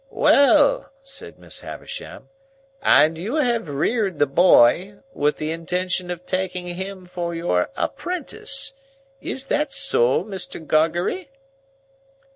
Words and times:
"Well!" 0.09 0.91
said 1.03 1.37
Miss 1.37 1.59
Havisham. 1.61 2.29
"And 2.81 3.19
you 3.19 3.35
have 3.35 3.69
reared 3.69 4.17
the 4.17 4.25
boy, 4.25 4.95
with 5.13 5.37
the 5.37 5.51
intention 5.51 6.09
of 6.09 6.25
taking 6.25 6.65
him 6.65 7.05
for 7.05 7.35
your 7.35 7.69
apprentice; 7.77 8.73
is 9.21 9.45
that 9.45 9.71
so, 9.71 10.23
Mr. 10.23 10.59
Gargery?" 10.65 11.29